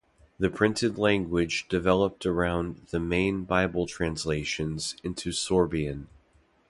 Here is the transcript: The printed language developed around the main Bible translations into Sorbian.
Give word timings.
The 0.39 0.49
printed 0.49 0.97
language 0.97 1.67
developed 1.69 2.25
around 2.25 2.87
the 2.89 2.99
main 2.99 3.43
Bible 3.43 3.85
translations 3.85 4.95
into 5.03 5.29
Sorbian. 5.29 6.07